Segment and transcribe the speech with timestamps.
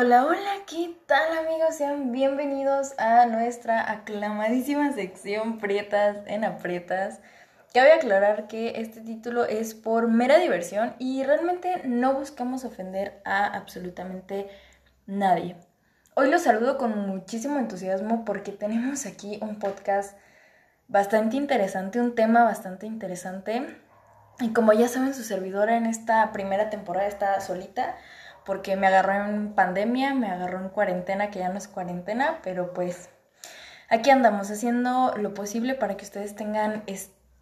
[0.00, 1.74] Hola, hola, ¿qué tal amigos?
[1.74, 7.18] Sean bienvenidos a nuestra aclamadísima sección Prietas en Aprietas.
[7.74, 13.44] Cabe aclarar que este título es por mera diversión y realmente no buscamos ofender a
[13.46, 14.46] absolutamente
[15.06, 15.56] nadie.
[16.14, 20.16] Hoy los saludo con muchísimo entusiasmo porque tenemos aquí un podcast
[20.86, 23.76] bastante interesante, un tema bastante interesante.
[24.38, 27.96] Y como ya saben, su servidora en esta primera temporada está solita
[28.48, 32.72] porque me agarró en pandemia, me agarró en cuarentena, que ya no es cuarentena, pero
[32.72, 33.10] pues
[33.90, 36.82] aquí andamos haciendo lo posible para que ustedes tengan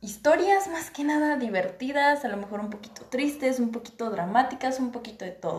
[0.01, 4.91] historias más que nada divertidas, a lo mejor un poquito tristes, un poquito dramáticas, un
[4.91, 5.59] poquito de todo.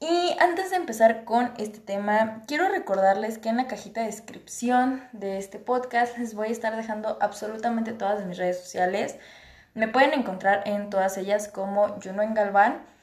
[0.00, 5.04] Y antes de empezar con este tema, quiero recordarles que en la cajita de descripción
[5.12, 9.18] de este podcast les voy a estar dejando absolutamente todas mis redes sociales.
[9.74, 12.97] Me pueden encontrar en todas ellas como Juno en Galván.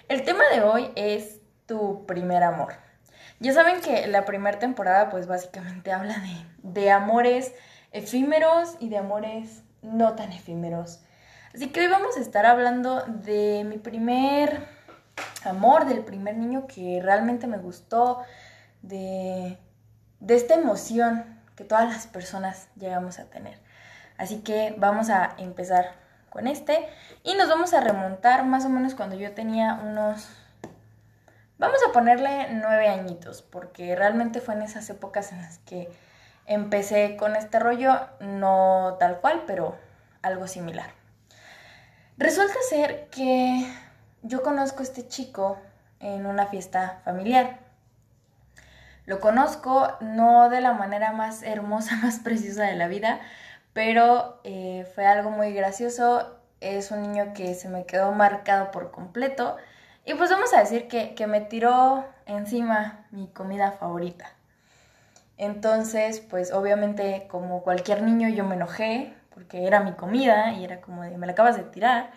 [0.08, 2.76] El tema de hoy es tu primer amor.
[3.40, 7.54] Ya saben que la primera temporada pues básicamente habla de, de amores
[7.92, 11.02] efímeros y de amores no tan efímeros.
[11.54, 14.66] Así que hoy vamos a estar hablando de mi primer
[15.44, 18.20] amor, del primer niño que realmente me gustó,
[18.82, 19.58] de
[20.22, 23.60] de esta emoción que todas las personas llegamos a tener.
[24.18, 25.94] Así que vamos a empezar
[26.30, 26.88] con este
[27.24, 30.30] y nos vamos a remontar más o menos cuando yo tenía unos...
[31.58, 35.92] Vamos a ponerle nueve añitos, porque realmente fue en esas épocas en las que
[36.48, 39.76] empecé con este rollo, no tal cual, pero
[40.24, 40.90] algo similar.
[42.18, 43.68] Resulta ser que
[44.24, 45.60] yo conozco a este chico
[46.00, 47.60] en una fiesta familiar.
[49.06, 53.20] Lo conozco no de la manera más hermosa, más preciosa de la vida,
[53.74, 56.38] pero eh, fue algo muy gracioso.
[56.60, 59.58] Es un niño que se me quedó marcado por completo.
[60.06, 64.32] Y pues vamos a decir que, que me tiró encima mi comida favorita.
[65.38, 70.82] Entonces, pues obviamente como cualquier niño yo me enojé porque era mi comida y era
[70.82, 72.12] como de me la acabas de tirar.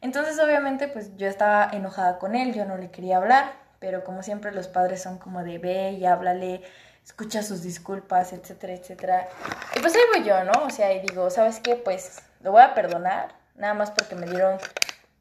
[0.00, 4.22] Entonces obviamente pues yo estaba enojada con él, yo no le quería hablar pero como
[4.22, 6.62] siempre los padres son como de ve y háblale,
[7.04, 9.28] escucha sus disculpas, etcétera, etcétera.
[9.74, 10.52] Y pues ahí voy yo, ¿no?
[10.66, 11.74] O sea, y digo, ¿sabes qué?
[11.74, 14.58] Pues lo voy a perdonar, nada más porque me dieron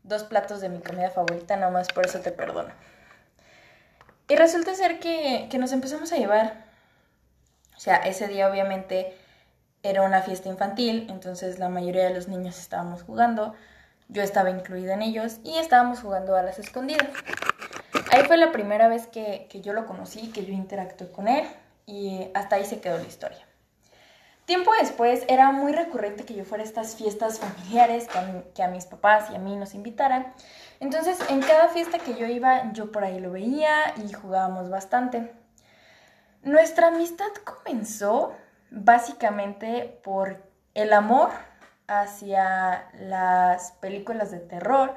[0.04, 2.70] dos platos de mi comida favorita, nada más por eso te perdono.
[4.28, 6.66] Y resulta ser que, que nos empezamos a llevar.
[7.76, 9.18] O sea, ese día obviamente
[9.84, 13.56] era una fiesta infantil, entonces la mayoría de los niños estábamos jugando,
[14.10, 17.08] yo estaba incluida en ellos y estábamos jugando a las escondidas.
[18.12, 21.48] Ahí fue la primera vez que, yo lo conocí, que yo interactué con él
[21.86, 23.46] y hasta ahí se quedó la historia.
[24.46, 28.08] Tiempo después era muy recurrente que yo fuera a estas fiestas familiares,
[28.56, 30.34] que a, mis papás y a mí nos invitaran.
[30.80, 35.32] Entonces, en cada fiesta que yo iba, yo por ahí lo veía y jugábamos bastante.
[36.42, 38.34] Nuestra amistad comenzó
[38.72, 40.42] básicamente por
[40.74, 41.30] el amor
[41.86, 44.96] hacia las películas de terror,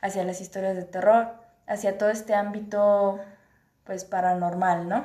[0.00, 3.20] hacia las historias de terror hacia todo este ámbito
[3.84, 5.04] pues paranormal, ¿no?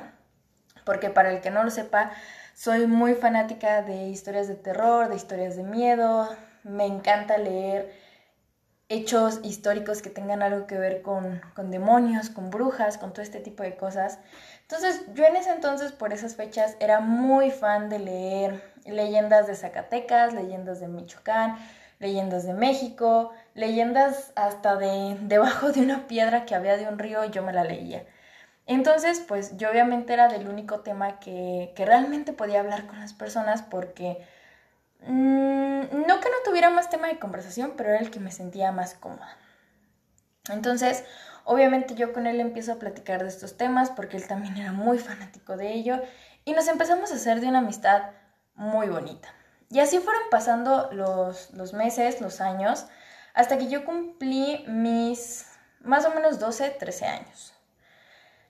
[0.84, 2.12] Porque para el que no lo sepa,
[2.54, 6.28] soy muy fanática de historias de terror, de historias de miedo,
[6.64, 7.92] me encanta leer
[8.88, 13.38] hechos históricos que tengan algo que ver con, con, demonios, con brujas, con todo este
[13.38, 14.18] tipo de cosas.
[14.62, 19.54] Entonces yo en ese entonces, por esas fechas, era muy fan de leer leyendas de
[19.54, 21.56] Zacatecas, leyendas de Michoacán,
[22.00, 27.24] leyendas de México, leyendas hasta de debajo de una piedra que había de un río,
[27.26, 28.04] yo me la leía.
[28.66, 33.62] Entonces, pues yo obviamente era del único tema que, realmente podía hablar con las personas
[33.62, 34.24] porque
[35.00, 38.70] mm, no que no tuviera más tema de conversación, pero era el que me sentía
[38.70, 39.36] más cómoda.
[40.50, 41.04] Entonces,
[41.44, 44.98] obviamente yo con él empiezo a platicar de estos temas porque él también era muy
[44.98, 46.00] fanático de ello
[46.44, 48.10] y nos empezamos a hacer de una amistad
[48.54, 49.28] muy bonita.
[49.68, 52.86] Y así fueron pasando los, los meses, los años,
[53.34, 55.46] hasta que yo cumplí mis
[55.80, 57.54] más o menos 12, 13 años.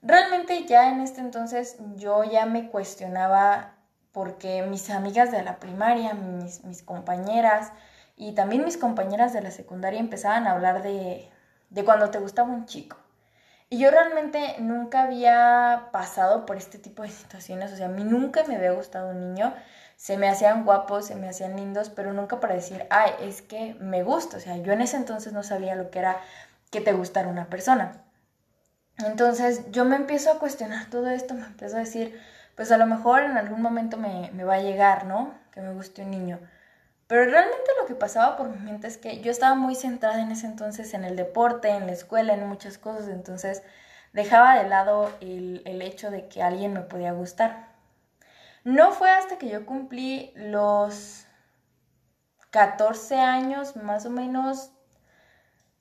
[0.02, 3.74] Realmente ya en este entonces yo ya me cuestionaba
[4.12, 7.72] porque mis amigas de la primaria, mis, compañeras
[8.16, 11.28] y también mis compañeras de la secundaria empezaban a hablar de,
[11.68, 12.96] de cuando te gustaba un chico.
[13.68, 18.02] Y yo realmente nunca había pasado por este tipo de situaciones, o sea, a mí
[18.02, 19.54] nunca me había gustado un niño,
[20.00, 23.76] se me hacían guapos, se me hacían lindos, pero nunca para decir, ay, es que
[23.80, 26.16] me gusta, o sea, yo en ese entonces no sabía lo que era
[26.70, 28.02] que te gustara una persona.
[28.96, 32.18] Entonces yo me empiezo a cuestionar todo esto, me empiezo a decir,
[32.56, 35.34] pues a lo mejor en algún momento me, me va a llegar, ¿no?
[35.52, 36.40] Que me guste un niño.
[37.06, 40.30] Pero realmente lo que pasaba por mi mente es que yo estaba muy centrada en
[40.30, 43.62] ese entonces en el deporte, en la escuela, en muchas cosas, entonces
[44.14, 47.69] dejaba de lado el, el hecho de que alguien me podía gustar.
[48.64, 51.26] No fue hasta que yo cumplí los
[52.50, 54.72] 14 años, más o menos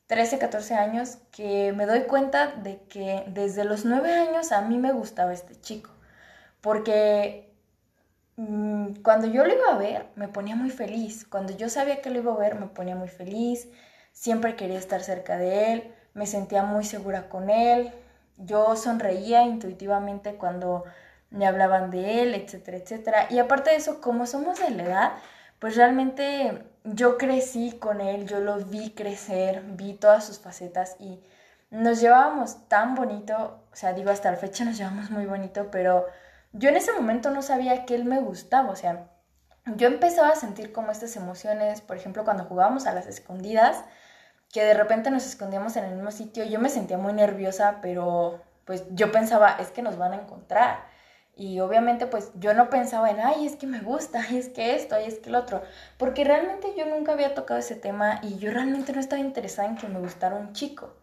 [0.08, 4.78] 13, 14 años, que me doy cuenta de que desde los 9 años a mí
[4.78, 5.92] me gustaba este chico.
[6.62, 7.54] Porque
[8.38, 11.26] mm, cuando yo lo iba a ver, me ponía muy feliz.
[11.28, 13.68] Cuando yo sabía que lo iba a ver, me ponía muy feliz.
[14.14, 15.96] Siempre quería estar cerca de él.
[16.14, 17.92] Me sentía muy segura con él.
[18.38, 20.86] Yo sonreía intuitivamente cuando
[21.32, 23.28] me hablaban de él, etcétera, etcétera.
[23.30, 25.12] Y aparte de eso, como somos de la edad,
[25.60, 31.22] pues realmente yo crecí con él, yo lo vi crecer, vi todas sus facetas y
[31.70, 36.08] nos llevábamos tan bonito, o sea, digo, hasta la fecha nos llevamos muy bonito, pero
[36.52, 39.08] yo en ese momento no sabía que él me gustaba, o sea,
[39.76, 43.84] yo empezaba a sentir como estas emociones, por ejemplo, cuando jugábamos a las escondidas,
[44.52, 48.42] que de repente nos escondíamos en el mismo sitio, yo me sentía muy nerviosa, pero
[48.66, 50.80] pues yo pensaba, es que nos van a encontrar.
[51.36, 54.76] Y obviamente pues yo no pensaba en, ay, es que me gusta, ay, es que
[54.76, 55.62] esto, ay, es que el otro,
[55.98, 59.78] porque realmente yo nunca había tocado ese tema y yo realmente no estaba interesada en
[59.78, 60.96] que me gustara un chico.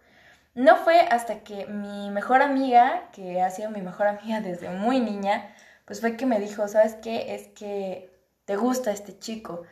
[0.54, 5.00] No fue hasta que mi mejor amiga, que ha sido mi mejor amiga desde muy
[5.00, 7.34] niña, pues fue que me dijo, ¿sabes qué?
[7.34, 8.10] Es que
[8.46, 9.62] te gusta este chico.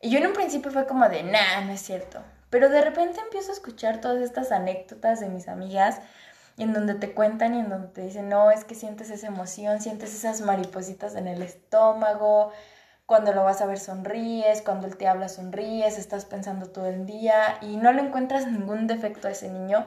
[0.00, 2.22] Y yo en un principio fue como de, nah, no es cierto.
[2.50, 6.00] Pero de repente empiezo a escuchar todas estas anécdotas de mis amigas
[6.56, 9.26] y en donde te cuentan y en donde te dicen, no, es que sientes esa
[9.26, 12.52] emoción, sientes esas maripositas en el estómago,
[13.06, 17.06] cuando lo vas a ver sonríes, cuando él te habla sonríes, estás pensando todo el
[17.06, 19.86] día y no le encuentras ningún defecto a ese niño.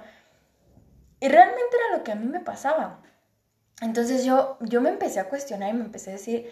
[1.20, 3.00] Y realmente era lo que a mí me pasaba.
[3.82, 6.52] Entonces yo, yo me empecé a cuestionar y me empecé a decir,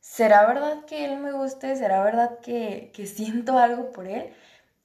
[0.00, 1.76] ¿será verdad que él me guste?
[1.76, 4.32] ¿Será verdad que, que siento algo por él?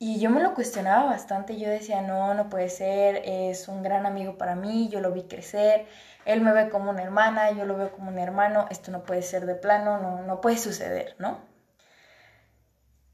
[0.04, 4.08] Y yo me lo cuestionaba bastante, yo decía, no, no puede ser, es un gran
[4.08, 5.86] amigo para mí, yo lo vi crecer,
[6.26, 9.22] él me ve como una hermana, yo lo veo como un hermano, esto no puede
[9.22, 11.38] ser de plano, no, no puede suceder, ¿no?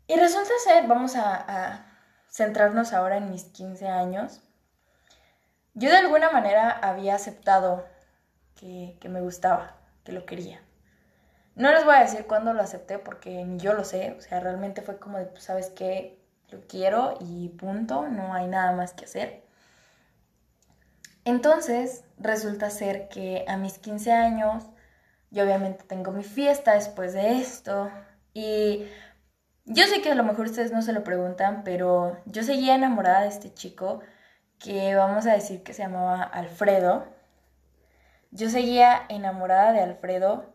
[0.08, 1.86] Y resulta ser, vamos a,
[2.30, 4.42] centrarnos ahora en mis 15 años,
[5.74, 7.86] yo de alguna manera había aceptado
[8.56, 9.76] que, que me gustaba,
[10.06, 10.62] que lo quería.
[11.56, 14.40] No les voy a decir cuándo lo acepté porque ni yo lo sé, o sea,
[14.40, 16.17] realmente fue como de, pues, ¿sabes qué?
[16.50, 19.44] Lo quiero y punto, no hay nada más que hacer.
[21.26, 24.64] Entonces, resulta ser que a mis 15 años,
[25.30, 27.92] yo obviamente tengo mi fiesta después de esto
[28.34, 28.86] y
[29.66, 33.24] yo sé que a lo mejor ustedes no se lo preguntan, pero yo seguía enamorada
[33.24, 34.00] de este chico
[34.60, 37.06] que vamos a decir que se llamaba Alfredo.
[38.32, 40.54] Yo seguía enamorada de Alfredo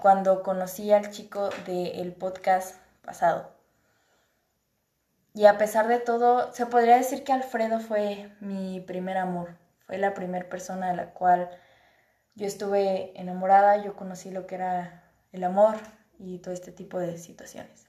[0.00, 3.57] cuando conocí al chico del podcast pasado.
[5.38, 9.96] Y a pesar de todo, se podría decir que Alfredo fue mi primer amor, fue
[9.96, 11.48] la primera persona de la cual
[12.34, 15.76] yo estuve enamorada, yo conocí lo que era el amor
[16.18, 17.86] y todo este tipo de situaciones.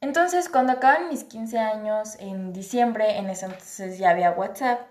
[0.00, 4.82] Entonces, cuando acaban mis 15 años, en diciembre, en ese entonces ya había WhatsApp,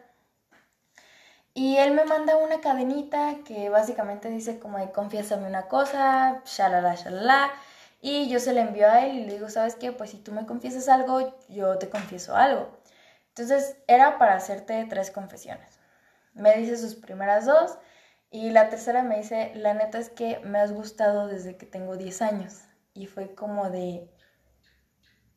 [1.54, 6.96] y él me manda una cadenita que básicamente dice como de confiésame una cosa, shalala,
[6.96, 7.50] shalala,
[8.02, 9.92] y yo se la envío a él y le digo, ¿sabes qué?
[9.92, 12.80] Pues si tú me confiesas algo, yo te confieso algo.
[13.30, 15.80] Entonces era para hacerte tres confesiones.
[16.34, 17.78] Me dice sus primeras dos
[18.32, 21.98] y la tercera me dice, la neta es que me has gustado desde que tengo
[21.98, 22.62] 10 años.
[22.94, 24.10] Y fue como de,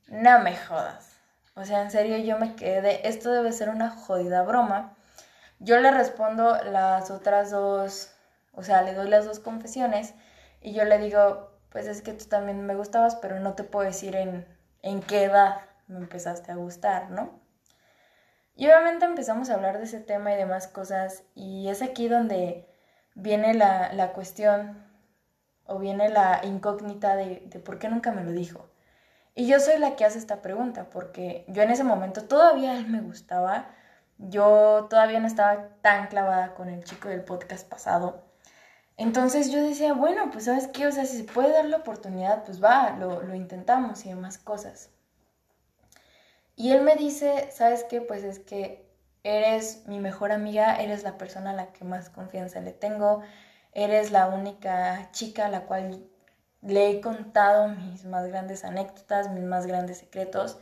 [0.09, 1.17] no me jodas.
[1.55, 4.97] O sea, en serio yo me quedé, esto debe ser una jodida broma.
[5.59, 8.11] Yo le respondo las otras dos,
[8.53, 10.15] o sea, le doy las dos confesiones
[10.61, 13.87] y yo le digo, pues es que tú también me gustabas, pero no te puedo
[13.87, 14.47] decir en,
[14.83, 17.41] en qué edad me empezaste a gustar, ¿no?
[18.55, 22.69] Y obviamente empezamos a hablar de ese tema y demás cosas, y es aquí donde
[23.15, 24.87] viene la, la cuestión
[25.65, 28.69] o viene la incógnita de, de por qué nunca me lo dijo.
[29.35, 32.89] Y yo soy la que hace esta pregunta, porque yo en ese momento todavía él
[32.89, 33.71] me gustaba,
[34.19, 38.32] yo todavía no estaba tan clavada con el chico del podcast pasado.
[38.97, 42.45] Entonces yo decía, bueno, pues sabes qué, o sea, si se puede dar la oportunidad,
[42.45, 44.91] pues va, lo, lo intentamos y demás cosas.
[46.57, 48.01] Y él me dice, ¿sabes qué?
[48.01, 48.87] Pues es que
[49.25, 53.23] eres mi mejor amiga, eres la persona a la que más confianza le tengo,
[53.73, 56.07] eres la única chica a la cual
[56.61, 60.59] le he contado mis más grandes anécdotas, mis más grandes secretos.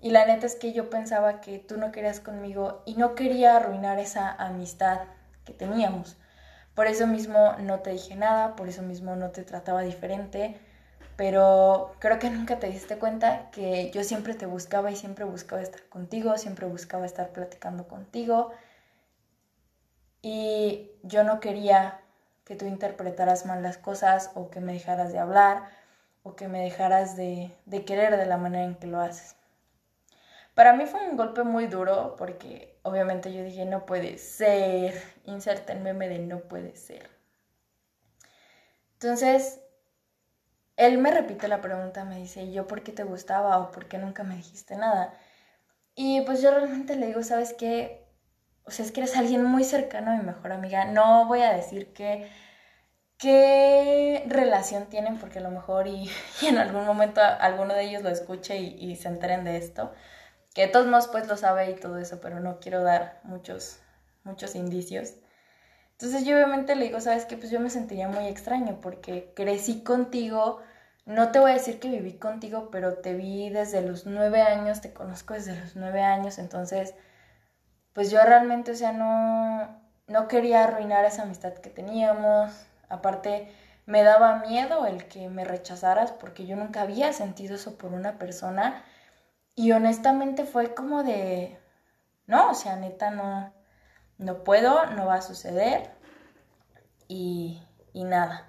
[0.00, 3.56] Y la neta es que yo pensaba que tú no querías conmigo y no quería
[3.56, 5.00] arruinar esa amistad
[5.44, 6.16] que teníamos.
[6.74, 10.58] Por eso mismo no te dije nada, por eso mismo no te trataba diferente,
[11.16, 15.62] pero creo que nunca te diste cuenta que yo siempre te buscaba y siempre buscaba
[15.62, 18.52] estar contigo, siempre buscaba estar platicando contigo
[20.22, 22.00] y yo no quería
[22.44, 25.68] que tú interpretaras mal las cosas o que me dejaras de hablar
[26.22, 29.36] o que me dejaras de, de querer de la manera en que lo haces.
[30.54, 35.72] Para mí fue un golpe muy duro porque obviamente yo dije, no puede ser, inserta
[35.72, 37.08] el meme de no puede ser.
[38.94, 39.60] Entonces,
[40.76, 43.98] él me repite la pregunta, me dice, ¿yo por qué te gustaba o por qué
[43.98, 45.14] nunca me dijiste nada?
[45.94, 48.06] Y pues yo realmente le digo, ¿sabes qué?
[48.64, 50.84] O sea, es que eres alguien muy cercano a mi mejor amiga.
[50.84, 52.30] No voy a decir que
[53.18, 56.10] qué relación tienen, porque a lo mejor y,
[56.42, 59.92] en algún momento alguno de ellos lo escuche y, y se enteren de esto
[60.54, 63.78] que de todos modos pues lo sabe y todo eso, pero no quiero dar muchos,
[64.24, 65.14] muchos indicios.
[65.92, 69.82] Entonces yo obviamente le digo, sabes que pues yo me sentiría muy extraño porque crecí
[69.82, 70.60] contigo,
[71.06, 74.80] no te voy a decir que viví contigo, pero te vi desde los nueve años,
[74.80, 76.94] te conozco desde los nueve años, entonces
[77.92, 82.52] pues yo realmente, o sea, no, no quería arruinar esa amistad que teníamos,
[82.88, 83.52] aparte
[83.86, 88.18] me daba miedo el que me rechazaras porque yo nunca había sentido eso por una
[88.18, 88.84] persona
[89.54, 91.58] y honestamente fue como de,
[92.26, 93.52] no, o sea, neta, no,
[94.18, 95.90] no puedo, no va a suceder
[97.08, 98.48] y, y nada.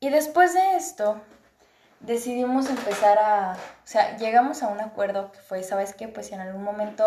[0.00, 1.20] Y después de esto,
[2.00, 6.08] decidimos empezar a, o sea, llegamos a un acuerdo que fue, ¿sabes qué?
[6.08, 7.04] Pues si en algún momento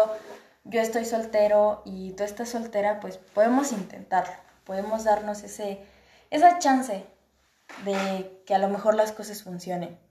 [0.63, 5.85] yo estoy soltero y tú estás soltera, pues podemos intentarlo, podemos darnos ese,
[6.29, 7.05] esa chance
[7.83, 10.04] de que a lo mejor las cosas funcionen.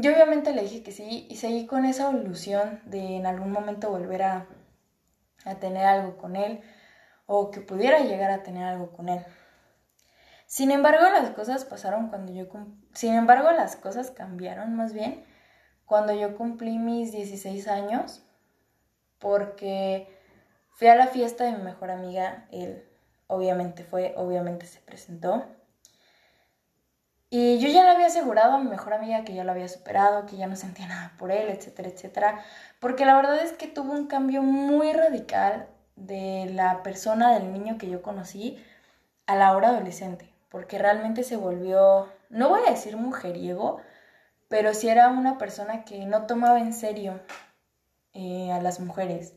[0.00, 3.90] Yo obviamente le dije que sí y seguí con esa ilusión de en algún momento
[3.90, 4.46] volver a,
[5.60, 6.60] tener algo con él
[7.26, 9.24] o que pudiera llegar a tener algo con él.
[10.46, 12.46] Sin embargo, las cosas pasaron cuando yo...
[12.94, 15.24] Sin embargo, las cosas cambiaron más bien
[15.84, 18.22] cuando yo cumplí mis 16 años
[19.18, 20.06] porque
[20.70, 22.84] fui a la fiesta de mi mejor amiga, él
[23.26, 25.44] obviamente fue, obviamente se presentó.
[27.30, 30.24] Y yo ya le había asegurado a mi mejor amiga que ya lo había superado,
[30.24, 32.44] que ya no sentía nada por él, etcétera, etcétera.
[32.80, 37.76] Porque la verdad es que tuvo un cambio muy radical de la persona, del niño
[37.76, 38.62] que yo conocí,
[39.26, 40.32] a la hora adolescente.
[40.48, 43.80] Porque realmente se volvió, no voy a decir mujeriego,
[44.48, 47.20] pero sí era una persona que no tomaba en serio
[48.14, 49.34] eh, a las mujeres.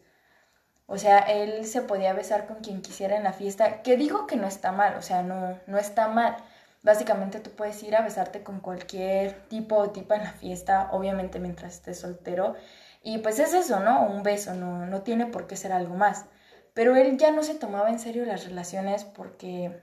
[0.86, 4.38] O sea, él se podía besar con quien quisiera en la fiesta, que digo que
[4.38, 6.38] no está mal, o sea, no, no está mal
[6.84, 11.40] Básicamente tú puedes ir a besarte con cualquier tipo o tipa en la fiesta, obviamente
[11.40, 12.56] mientras estés soltero.
[13.04, 14.06] Y pues es eso, ¿no?
[14.08, 16.26] Un beso, no, no tiene por qué ser algo más.
[16.74, 19.82] Pero él ya no se tomaba en serio las relaciones porque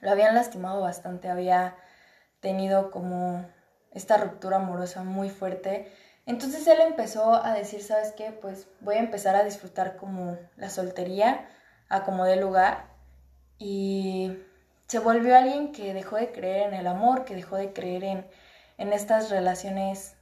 [0.00, 1.76] lo habían lastimado bastante, había
[2.40, 3.46] tenido como
[3.92, 5.90] esta ruptura amorosa muy fuerte.
[6.26, 8.32] Entonces él empezó a decir, ¿sabes qué?
[8.32, 11.48] Pues voy a empezar a disfrutar como la soltería,
[11.88, 12.86] a como de lugar.
[13.58, 14.36] Y
[14.86, 18.26] se volvió alguien que dejó de creer en el amor, que dejó de creer en,
[18.78, 20.16] en estas relaciones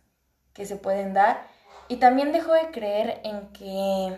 [0.53, 1.43] que se pueden dar
[1.89, 4.17] y también dejó de creer en que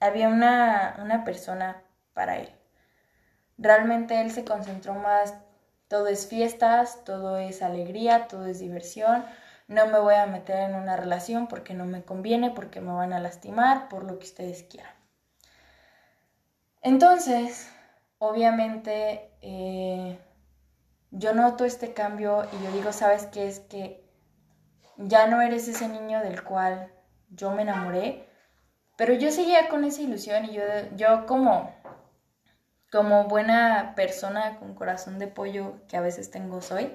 [0.00, 1.82] había una, una persona
[2.14, 2.50] para él.
[3.58, 5.34] Realmente él se concentró más,
[5.88, 9.24] todo es fiestas, todo es alegría, todo es diversión,
[9.68, 13.12] no me voy a meter en una relación porque no me conviene, porque me van
[13.12, 14.92] a lastimar, por lo que ustedes quieran.
[16.82, 17.68] Entonces,
[18.18, 20.18] obviamente eh,
[21.10, 23.46] yo noto este cambio y yo digo, ¿sabes qué?
[23.46, 24.04] Es que
[24.96, 26.92] ya no eres ese niño del cual
[27.30, 28.28] yo me enamoré,
[28.96, 30.62] pero yo seguía con esa ilusión y yo,
[30.96, 31.74] yo como,
[32.90, 36.92] como buena persona con corazón de pollo que a veces tengo soy,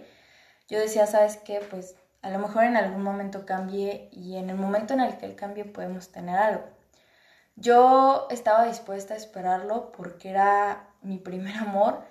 [0.67, 1.59] yo decía, ¿sabes qué?
[1.69, 5.25] Pues a lo mejor en algún momento cambie y en el momento en el que
[5.25, 6.63] él cambie podemos tener algo.
[7.55, 12.03] Yo estaba dispuesta a esperarlo porque era mi primer amor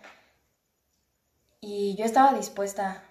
[1.60, 3.02] y yo estaba dispuesta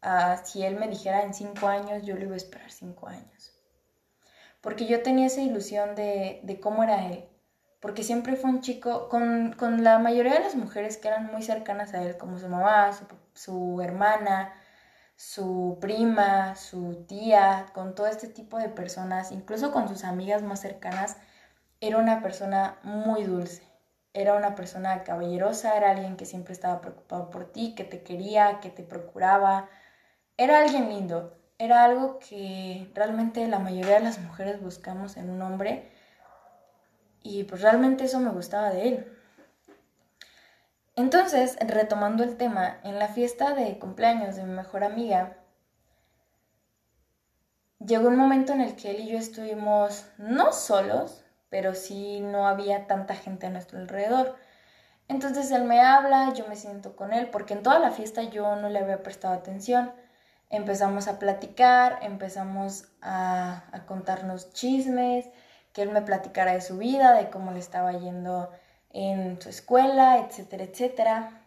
[0.00, 3.52] a, si él me dijera en cinco años, yo le iba a esperar cinco años.
[4.60, 7.24] Porque yo tenía esa ilusión de, de cómo era él,
[7.80, 11.42] porque siempre fue un chico con, con, la mayoría de las mujeres que eran muy
[11.42, 13.04] cercanas a él, como su mamá, su,
[13.34, 14.54] su hermana,
[15.16, 20.60] su prima, su tía, con todo este tipo de personas, incluso con sus amigas más
[20.60, 21.16] cercanas,
[21.80, 23.62] era una persona muy dulce.
[24.12, 28.60] Era una persona caballerosa, era alguien que siempre estaba preocupado por ti, que te quería,
[28.60, 29.68] que te procuraba.
[30.36, 31.36] Era alguien lindo.
[31.58, 35.90] Era algo que realmente la mayoría de las mujeres buscamos en un hombre.
[37.22, 39.13] Y pues realmente eso me gustaba de él.
[40.96, 45.36] Entonces, retomando el tema, en la fiesta de cumpleaños de mi mejor amiga,
[47.84, 52.46] llegó un momento en el que él y yo estuvimos no solos, pero sí no
[52.46, 54.36] había tanta gente a nuestro alrededor.
[55.08, 58.54] Entonces él me habla, yo me siento con él, porque en toda la fiesta yo
[58.54, 59.92] no le había prestado atención.
[60.48, 65.28] Empezamos a platicar, empezamos a, a contarnos chismes,
[65.72, 68.52] que él me platicara de su vida, de cómo le estaba yendo
[68.94, 71.42] en su escuela, etcétera, etcétera.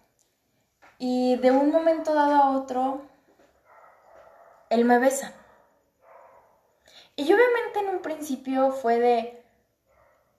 [1.00, 3.02] Y de un momento dado a otro,
[4.70, 5.34] él me besa.
[7.16, 9.44] Y obviamente en un principio fue de,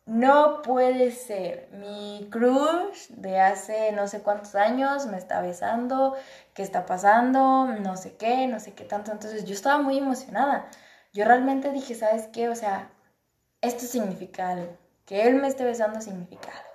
[0.06, 6.14] no puede ser, mi crush de hace no sé cuántos años me está besando,
[6.54, 7.66] ¿qué está pasando?
[7.66, 9.12] No sé qué, no sé qué tanto.
[9.12, 10.68] Entonces yo estaba muy emocionada.
[11.14, 12.48] Yo realmente dije, ¿sabes qué?
[12.50, 12.90] O sea,
[13.62, 14.76] esto significa algo.
[15.06, 16.67] Que él me esté besando significa algo.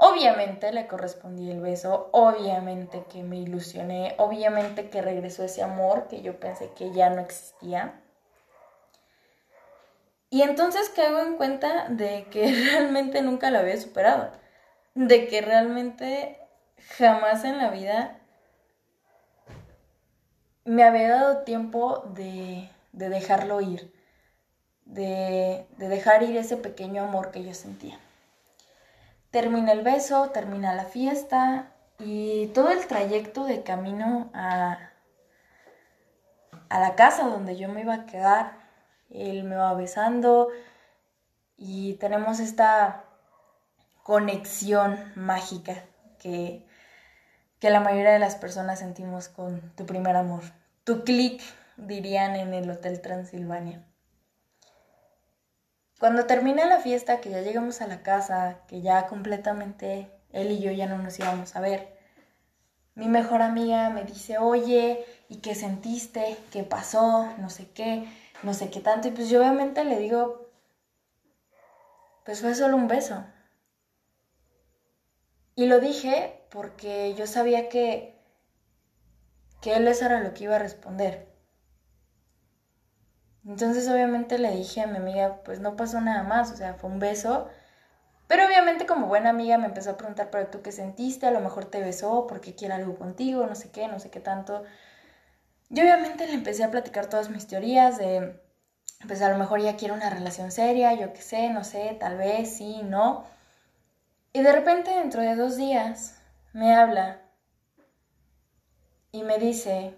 [0.00, 6.22] Obviamente le correspondí el beso, obviamente que me ilusioné, obviamente que regresó ese amor que
[6.22, 8.00] yo pensé que ya no existía.
[10.30, 14.30] Y entonces caigo en cuenta de que realmente nunca lo había superado,
[14.94, 16.38] de que realmente
[16.96, 18.20] jamás en la vida
[20.64, 23.92] me había dado tiempo de, dejarlo ir,
[24.84, 27.98] de dejar ir ese pequeño amor que yo sentía.
[29.30, 34.78] Termina el beso, termina la fiesta y todo el trayecto de camino a,
[36.68, 38.52] a la casa donde yo me iba a quedar,
[39.10, 40.48] él me va besando
[41.56, 43.04] y tenemos esta
[44.02, 45.84] conexión mágica
[46.18, 46.66] que,
[47.58, 50.42] que la mayoría de las personas sentimos con tu primer amor.
[50.84, 51.42] Tu clic,
[51.76, 53.84] dirían en el Hotel Transilvania.
[55.98, 60.60] Cuando termina la fiesta, que ya llegamos a la casa, que ya completamente él y
[60.60, 61.98] yo ya no nos íbamos a ver,
[62.94, 66.36] mi mejor amiga me dice, oye, ¿y qué sentiste?
[66.52, 67.28] ¿Qué pasó?
[67.38, 68.08] No sé qué,
[68.42, 69.08] no sé qué tanto.
[69.08, 70.48] Y pues yo obviamente le digo,
[72.24, 73.24] pues fue solo un beso.
[75.56, 78.20] Y lo dije porque yo sabía que,
[79.60, 81.28] que él eso era lo que iba a responder.
[83.48, 86.90] Entonces obviamente le dije a mi amiga, pues no pasó nada más, o sea, fue
[86.90, 87.48] un beso.
[88.28, 91.40] Pero obviamente como buena amiga me empezó a preguntar, pero tú qué sentiste, a lo
[91.40, 94.64] mejor te besó porque quiere algo contigo, no sé qué, no sé qué tanto.
[95.70, 98.38] Yo obviamente le empecé a platicar todas mis teorías de,
[99.06, 102.18] pues a lo mejor ya quiere una relación seria, yo qué sé, no sé, tal
[102.18, 103.24] vez, sí, no.
[104.34, 106.20] Y de repente dentro de dos días
[106.52, 107.22] me habla
[109.10, 109.94] y me dice,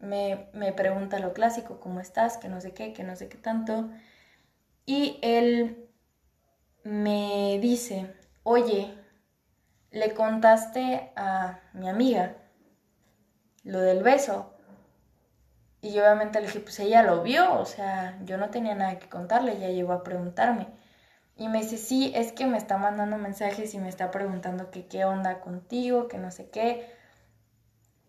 [0.00, 2.38] me, pregunta lo clásico, ¿cómo estás?
[2.38, 3.90] Que no sé qué, que no sé qué tanto.
[4.86, 5.88] Y él
[6.82, 8.94] me dice, oye,
[9.90, 12.36] le contaste a mi amiga
[13.62, 14.54] lo del beso.
[15.82, 18.98] Y yo obviamente le dije, pues ella lo vio, o sea, yo no tenía nada
[18.98, 20.66] que contarle, ella llegó a preguntarme.
[21.36, 24.86] Y me dice, sí, es que me está mandando mensajes y me está preguntando que
[24.86, 26.99] qué onda contigo, que no sé qué.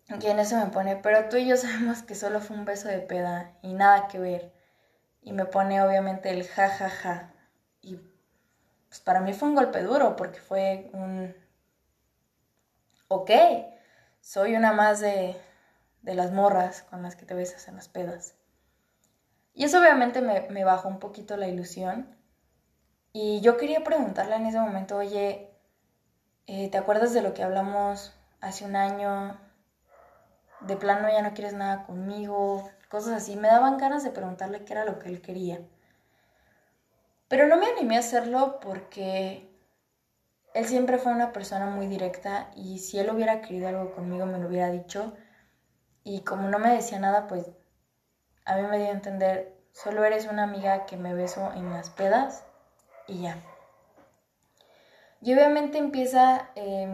[0.08, 2.88] Y en eso me pone, pero tú y yo sabemos que solo fue un beso
[2.88, 4.52] de peda y nada que ver.
[5.22, 7.32] Y me pone obviamente el ja, ja, ja.
[7.80, 7.96] Y
[8.88, 11.34] pues para mí fue un golpe duro porque fue un...
[13.08, 13.30] Ok,
[14.20, 15.36] soy una más de,
[16.02, 18.34] de las morras con las que te besas en las pedas.
[19.54, 22.16] Y eso obviamente me, me bajó un poquito la ilusión.
[23.12, 25.50] Y yo quería preguntarle en ese momento, oye,
[26.46, 29.38] eh, ¿te acuerdas de lo que hablamos hace un año?
[30.66, 33.36] De plano ya no quieres nada conmigo, cosas así.
[33.36, 35.60] Me daban ganas de preguntarle qué era lo que él quería.
[37.28, 39.48] Pero no me animé a hacerlo porque
[40.54, 44.38] él siempre fue una persona muy directa y si él hubiera querido algo conmigo me
[44.38, 45.14] lo hubiera dicho.
[46.04, 47.46] Y como no me decía nada, pues
[48.44, 51.90] a mí me dio a entender, solo eres una amiga que me beso en las
[51.90, 52.44] pedas
[53.06, 53.36] y ya.
[55.22, 56.86] Y obviamente empieza eh,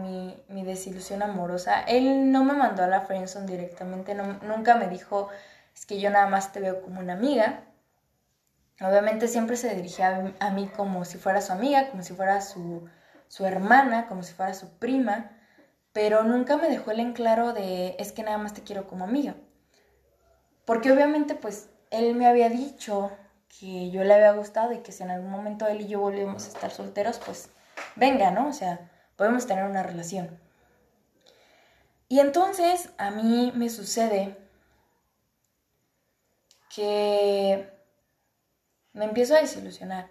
[0.49, 1.81] mi, desilusión amorosa.
[1.81, 5.29] Él no me mandó a la friendzone directamente, nunca me dijo,
[5.73, 7.63] es que yo nada más te veo como una amiga.
[8.81, 12.87] Obviamente siempre se dirigía a mí como si fuera su amiga, como si fuera su,
[13.27, 15.31] su hermana, como si fuera su prima,
[15.91, 19.05] pero nunca me dejó el en claro de es que nada más te quiero como
[19.05, 19.35] amiga.
[20.65, 23.11] Porque obviamente pues él me había dicho
[23.59, 26.45] que yo le había gustado y que si en algún momento él y yo volvíamos
[26.45, 27.49] a estar solteros, pues
[27.95, 28.47] venga, ¿no?
[28.47, 30.39] O sea, podemos tener una relación.
[32.07, 34.37] Y entonces a mí me sucede
[36.73, 37.71] que
[38.93, 40.09] me empiezo a desilusionar.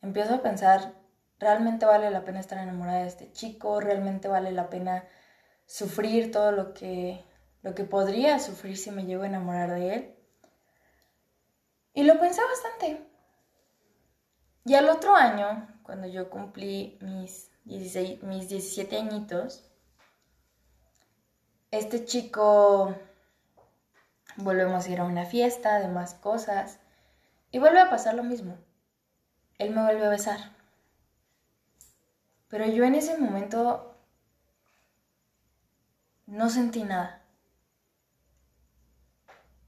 [0.00, 0.94] Empiezo a pensar,
[1.38, 3.80] ¿realmente vale la pena estar enamorada de este chico?
[3.80, 5.04] ¿Realmente vale la pena
[5.66, 7.24] sufrir todo lo que,
[7.62, 10.14] lo que podría sufrir si me llego a enamorar de él?
[11.92, 13.04] Y lo pensé bastante.
[14.64, 19.64] Y al otro año, cuando yo cumplí mis, 16, mis 17 añitos,
[21.70, 22.94] este chico
[24.36, 26.78] volvemos a ir a una fiesta, de más cosas,
[27.50, 28.58] y vuelve a pasar lo mismo.
[29.56, 30.52] Él me vuelve a besar.
[32.48, 33.98] Pero yo en ese momento
[36.26, 37.24] no sentí nada.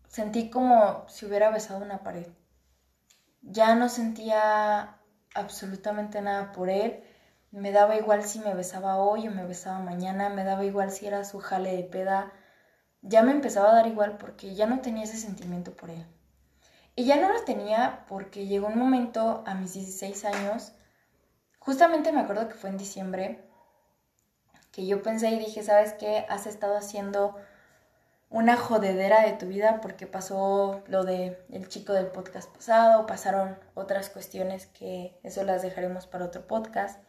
[0.07, 2.27] Sentí como si hubiera besado una pared.
[3.41, 5.00] Ya no sentía
[5.35, 7.03] absolutamente nada por él.
[7.51, 10.29] Me daba igual si me besaba hoy o me besaba mañana.
[10.29, 12.33] Me daba igual si era su jale de peda.
[13.03, 16.07] Ya me empezaba a dar igual porque ya no tenía ese sentimiento por él.
[16.97, 20.73] Y ya no lo tenía porque llegó un momento a mis 16 años,
[21.59, 23.49] justamente me acuerdo que fue en diciembre,
[24.73, 26.27] que yo pensé y dije, ¿sabes qué?
[26.29, 27.37] Has estado haciendo
[28.31, 33.59] una jodedera de tu vida porque pasó lo de el chico del podcast pasado, pasaron
[33.75, 37.01] otras cuestiones que eso las dejaremos para otro podcast.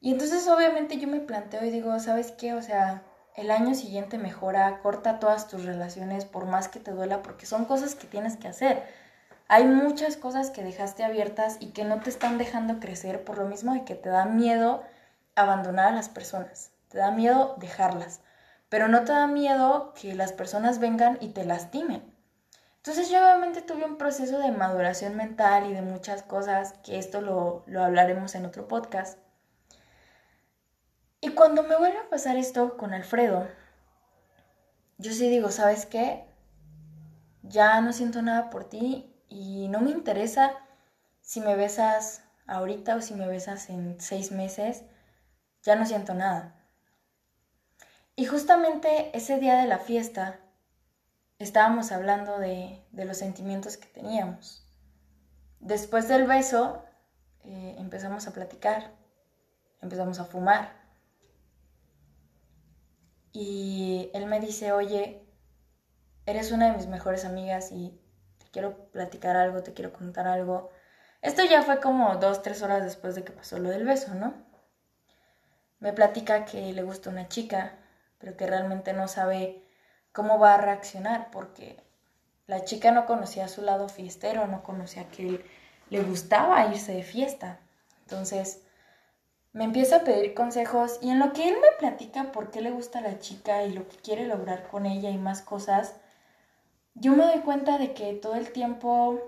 [0.00, 2.54] Y entonces obviamente yo me planteo y digo, ¿sabes qué?
[2.54, 3.02] O sea,
[3.34, 7.64] el año siguiente mejora, corta todas tus relaciones por más que te duela, porque son
[7.64, 8.84] cosas que tienes que hacer.
[9.48, 13.46] Hay muchas cosas que dejaste abiertas y que no te están dejando crecer por lo
[13.46, 14.84] mismo de que te da miedo
[15.34, 18.20] abandonar a las personas, te da miedo dejarlas,
[18.70, 22.02] pero no te da miedo que las personas vengan y te lastimen.
[22.78, 27.20] Entonces yo obviamente tuve un proceso de maduración mental y de muchas cosas, que esto
[27.20, 29.18] lo, lo hablaremos en otro podcast
[31.22, 33.46] y cuando me vuelve a pasar esto con Alfredo,
[34.96, 36.24] yo sí digo, ¿sabes qué?
[37.42, 40.54] Ya no siento nada por ti y no me interesa
[41.20, 44.82] si me besas ahorita o si me besas en seis meses,
[45.62, 46.59] ya no siento nada.
[48.20, 50.40] Y justamente ese día de la fiesta
[51.38, 54.70] estábamos hablando de, los sentimientos que teníamos.
[55.58, 56.84] Después del beso
[57.44, 58.92] eh, empezamos a platicar,
[59.80, 60.70] empezamos a fumar
[63.32, 65.26] y él me dice, oye,
[66.26, 67.98] eres una de mis mejores amigas y
[68.36, 70.68] te quiero platicar algo, te quiero contar algo.
[71.22, 74.34] Esto ya fue como dos, tres horas después de que pasó lo del beso, ¿no?
[75.78, 77.79] Me platica que le gusta una chica,
[78.20, 79.64] pero que realmente no sabe
[80.12, 81.82] cómo va a reaccionar porque
[82.46, 85.44] la chica no conocía su lado fiestero, no conocía que él
[85.88, 87.58] le gustaba irse de fiesta.
[88.02, 88.62] Entonces,
[89.52, 92.70] me empieza a pedir consejos y en lo que él me platica por qué le
[92.70, 95.94] gusta a la chica y lo que quiere lograr con ella y más cosas,
[96.94, 99.18] yo me doy cuenta de que todo el tiempo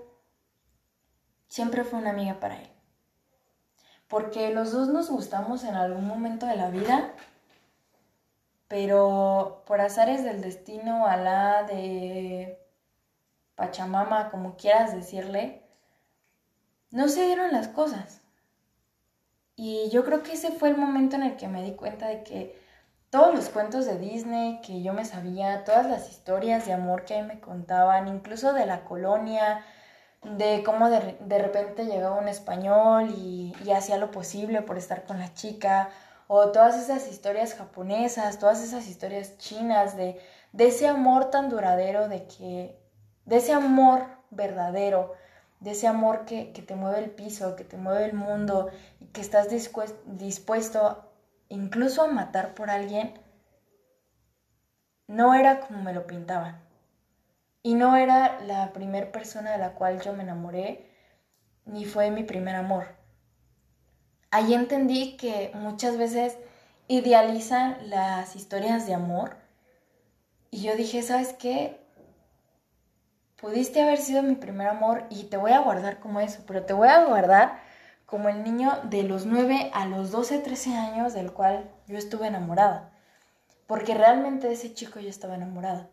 [1.47, 2.69] siempre fue una amiga para él.
[4.07, 7.13] Porque los dos nos gustamos en algún momento de la vida,
[8.73, 12.57] pero por azares del destino, a la de
[13.53, 15.61] Pachamama, como quieras decirle,
[16.89, 18.21] no se dieron las cosas.
[19.55, 22.23] Y yo creo que ese fue el momento en el que me di cuenta de
[22.23, 22.59] que
[23.11, 27.21] todos los cuentos de Disney que yo me sabía, todas las historias de amor que
[27.21, 29.63] me contaban, incluso de la colonia,
[30.23, 35.31] de cómo de, repente llegaba un español y, hacía lo posible por estar con la
[35.35, 35.89] chica,
[36.35, 40.19] o todas esas historias japonesas, todas esas historias chinas de,
[40.51, 42.75] de ese amor tan duradero, de que,
[43.25, 45.13] de ese amor verdadero,
[45.59, 49.21] de ese amor que, te mueve el piso, que te mueve el mundo y que
[49.21, 51.11] estás dispuesto
[51.49, 53.13] incluso a matar por alguien,
[55.05, 56.59] no era como me lo pintaban.
[57.61, 60.89] Y no era la primera persona de la cual yo me enamoré,
[61.65, 63.02] ni fue mi primer amor.
[64.33, 66.37] Ahí entendí que muchas veces
[66.87, 69.37] idealizan las historias de amor.
[70.49, 71.83] Y yo dije, ¿sabes qué?
[73.43, 76.71] pudiste haber sido mi primer amor y te voy a guardar como eso, pero te
[76.71, 77.59] voy a guardar
[78.05, 82.27] como el niño de los 9 a los 12, 13 años del cual yo estuve
[82.27, 82.93] enamorada.
[83.67, 85.89] Porque realmente de ese chico yo estaba enamorada.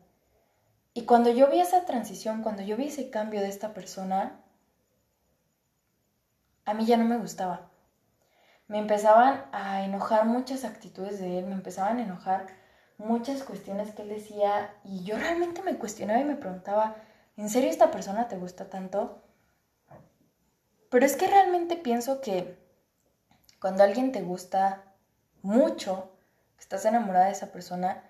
[0.94, 4.40] Y cuando yo vi esa transición, cuando yo vi ese cambio de esta persona,
[6.64, 7.69] a mí ya no me gustaba.
[8.70, 12.46] Me empezaban a enojar muchas actitudes de él, me empezaban a enojar
[12.98, 16.94] muchas cuestiones que él decía y yo realmente me cuestionaba y me preguntaba,
[17.36, 19.24] ¿en serio esta persona te gusta tanto?
[20.88, 22.64] Pero es que realmente pienso que
[23.60, 24.84] cuando alguien te gusta
[25.42, 26.12] mucho,
[26.54, 28.08] que estás enamorada de esa persona,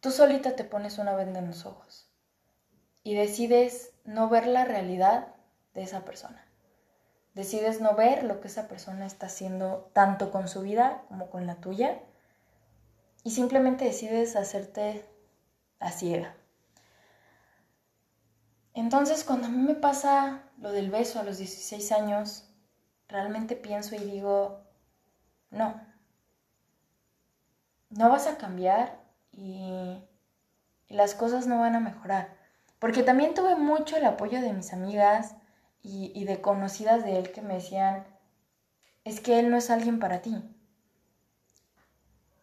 [0.00, 2.10] tú solita te pones una venda en los ojos
[3.04, 5.28] y decides no ver la realidad
[5.74, 6.44] de esa persona.
[7.34, 11.46] Decides no ver lo que esa persona está haciendo tanto con su vida como con
[11.46, 11.98] la tuya
[13.24, 15.04] y simplemente decides hacerte
[15.78, 16.34] a ciega.
[18.74, 22.48] Entonces, cuando a mí me pasa lo del beso a los 16 años,
[23.08, 24.62] realmente pienso y digo,
[25.50, 25.80] no,
[27.90, 28.98] no vas a cambiar
[29.30, 30.02] y,
[30.88, 32.36] las cosas no van a mejorar.
[32.78, 35.36] Porque también tuve mucho el apoyo de mis amigas
[35.82, 38.04] y, y de conocidas de él que me decían,
[39.04, 40.42] es que él no es alguien para ti.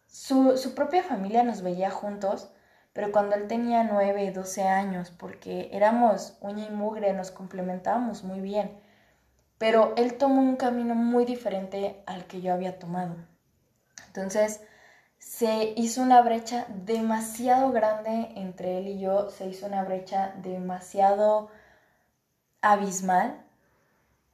[0.06, 2.50] Su, su, propia familia nos veía juntos,
[2.92, 8.40] pero cuando él tenía 9, 12 años, porque éramos uña y mugre, nos complementábamos muy
[8.40, 8.78] bien,
[9.58, 13.14] pero él tomó un camino muy diferente al que yo había tomado.
[14.08, 14.60] Entonces,
[15.18, 21.50] se hizo una brecha demasiado grande entre él y yo, se hizo una brecha demasiado
[22.62, 23.44] abismal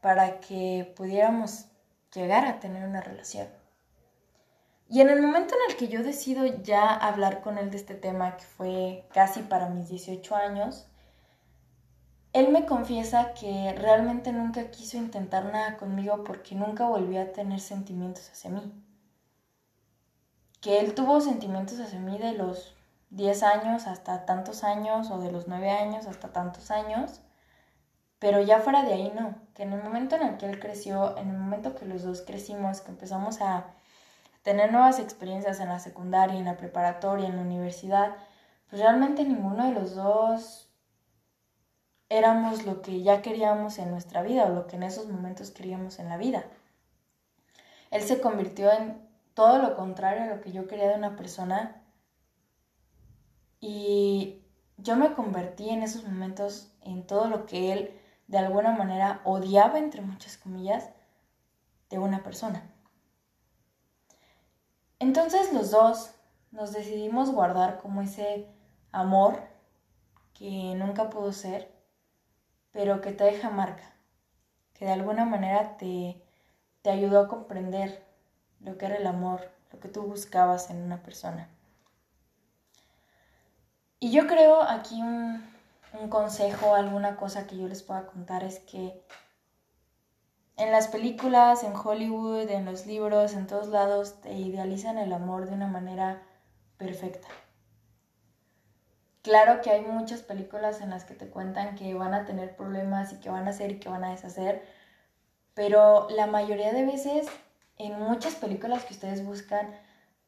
[0.01, 1.67] para que pudiéramos
[2.13, 3.49] llegar a tener una relación.
[4.89, 7.95] Y en el momento en el que yo decido ya hablar con él de este
[7.95, 10.87] tema, que fue casi para mis 18 años,
[12.33, 17.61] él me confiesa que realmente nunca quiso intentar nada conmigo porque nunca volvió a tener
[17.61, 18.73] sentimientos hacia mí.
[20.61, 22.77] Que él tuvo sentimientos hacia mí de los
[23.11, 27.23] 10 años hasta tantos años o de los 9 años hasta tantos años,
[28.19, 31.17] pero ya fuera de ahí no, que en el momento en el que él creció,
[31.19, 33.67] en el momento que los dos crecimos, que empezamos a
[34.43, 38.17] tener nuevas experiencias en la secundaria, en la preparatoria, en la universidad,
[38.71, 40.71] pues realmente ninguno de los dos
[42.09, 45.99] éramos lo que ya queríamos en nuestra vida o lo que en esos momentos queríamos
[45.99, 46.45] en la vida.
[47.91, 51.83] Él se convirtió en todo lo contrario a lo que yo quería de una persona
[53.61, 54.43] y
[54.79, 59.79] yo me convertí en esos momentos en todo lo que él de alguna manera odiaba,
[59.79, 60.91] entre muchas comillas,
[61.91, 62.63] de una persona.
[64.99, 66.11] Entonces los dos
[66.51, 68.47] nos decidimos guardar como ese
[68.93, 69.41] amor
[70.35, 71.73] que nunca pudo ser,
[72.73, 73.95] pero que te deja marca,
[74.75, 76.23] que de alguna manera te,
[76.83, 78.05] te ayudó a comprender
[78.61, 81.49] lo que era el amor, lo que tú buscabas en una persona.
[83.99, 85.43] Y yo creo aquí un,
[86.01, 89.05] un consejo, alguna cosa que yo les pueda contar es que
[90.57, 95.47] en las películas, en Hollywood, en los libros, en todos lados, te idealizan el amor
[95.47, 96.23] de una manera
[96.79, 97.29] perfecta.
[99.23, 103.13] Claro que hay muchas películas en las que te cuentan que van a tener problemas
[103.13, 104.65] y que van a hacer y que van a deshacer,
[105.53, 107.27] pero la mayoría de veces
[107.77, 109.75] en muchas películas que ustedes buscan,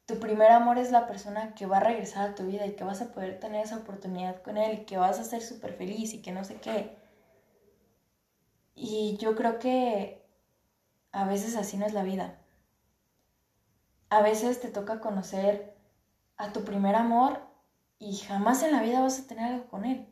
[0.08, 2.82] tu primer amor es la persona que va a regresar a tu vida y que
[2.82, 6.14] vas a poder tener esa oportunidad con él y que vas a ser súper feliz
[6.14, 6.96] y que no sé qué.
[8.74, 10.24] Y yo creo que
[11.12, 12.38] a veces así no es la vida.
[14.08, 15.76] A veces te toca conocer
[16.38, 17.42] a tu primer amor
[17.98, 20.06] y jamás en la vida vas a tener algo con él.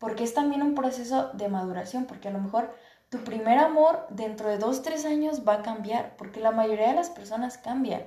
[0.00, 2.74] Porque es también un proceso de maduración, porque a lo mejor
[3.08, 6.96] tu primer amor dentro de dos, tres años va a cambiar, porque la mayoría de
[6.96, 8.02] las personas cambian.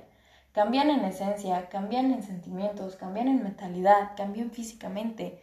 [0.52, 5.42] Cambian en esencia, cambian en sentimientos, cambian en mentalidad, cambian físicamente.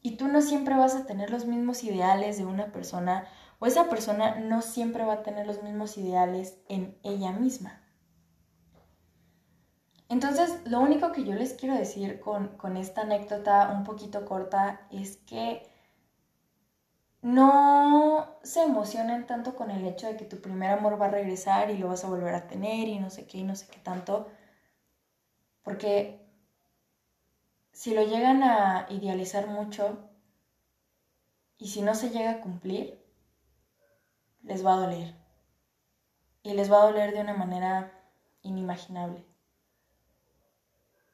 [0.00, 3.26] Y tú no siempre vas a tener los mismos ideales de una persona
[3.58, 7.80] o esa persona no siempre va a tener los mismos ideales en ella misma.
[10.08, 14.80] Entonces, lo único que yo les quiero decir con, con esta anécdota un poquito corta
[14.90, 15.62] es que
[17.22, 21.70] no se emocionen tanto con el hecho de que tu primer amor va a regresar
[21.70, 23.78] y lo vas a volver a tener y no sé qué y no sé qué
[23.78, 24.28] tanto,
[25.62, 26.20] porque
[27.72, 30.10] si lo llegan a idealizar mucho
[31.58, 33.00] y si no se llega a cumplir,
[34.42, 35.14] les va a doler.
[36.42, 37.92] Y les va a doler de una manera
[38.42, 39.24] inimaginable.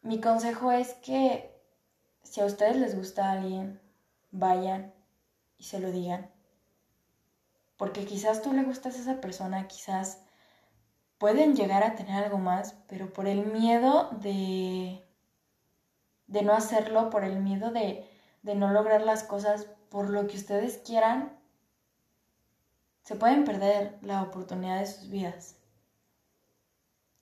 [0.02, 1.54] Mi consejo es que
[2.22, 3.80] si a ustedes les gusta alguien,
[4.30, 4.94] vayan
[5.58, 6.30] y se lo digan.
[7.76, 10.22] Porque quizás tú le gustas a esa persona, quizás
[11.18, 15.04] pueden llegar a tener algo más, pero por el miedo de,
[16.26, 18.08] de no hacerlo, por el miedo de,
[18.42, 21.36] de no lograr las cosas por lo que ustedes quieran,
[23.02, 25.56] se pueden perder la oportunidad de sus vidas.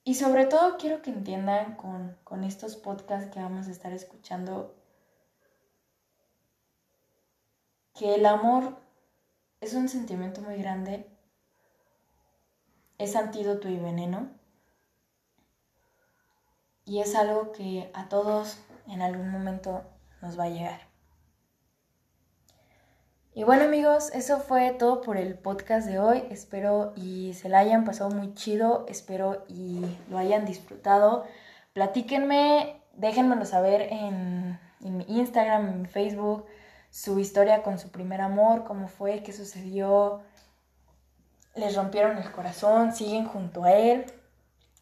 [0.04, 4.74] Y sobre todo quiero que entiendan con, con estos podcasts que vamos a estar escuchando
[7.94, 8.76] que el amor
[9.60, 11.08] es un sentimiento muy grande,
[12.98, 14.28] es antídoto y veneno,
[16.84, 19.82] y es algo que a todos en algún momento
[20.22, 20.80] nos va a llegar.
[23.34, 26.24] Y bueno amigos, eso fue todo por el podcast de hoy.
[26.30, 31.26] Espero y se la hayan pasado muy chido, espero y lo hayan disfrutado.
[31.74, 36.46] Platíquenme, déjenmelo saber en, en mi Instagram, en mi Facebook,
[36.88, 40.22] su historia con su primer amor, cómo fue, qué sucedió,
[41.56, 44.06] les rompieron el corazón, siguen junto a él.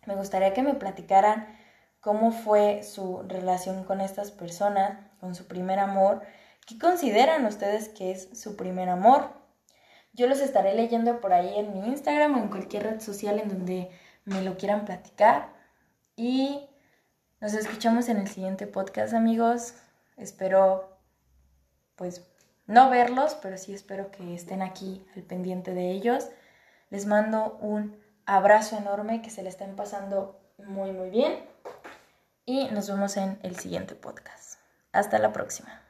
[0.06, 1.56] Me gustaría que me platicaran
[2.00, 6.22] cómo fue su relación con estas personas, con su primer amor
[6.66, 9.28] ¿Qué consideran ustedes que es su primer amor?
[10.14, 13.50] Yo los estaré leyendo por ahí en mi Instagram o en cualquier red social en
[13.50, 13.90] donde
[14.24, 15.52] me lo quieran platicar.
[16.16, 16.66] Y
[17.40, 19.74] nos escuchamos en el siguiente podcast, amigos.
[20.16, 20.96] Espero,
[21.96, 22.26] pues,
[22.66, 26.30] no verlos, pero sí espero que estén aquí al pendiente de ellos.
[26.90, 31.44] Les mando un abrazo enorme, que se le estén pasando muy, muy bien.
[32.44, 34.58] Y nos vemos en el siguiente podcast.
[34.92, 35.83] Hasta la próxima.